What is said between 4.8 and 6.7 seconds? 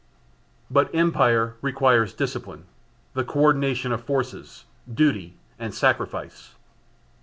duty and sacrifice.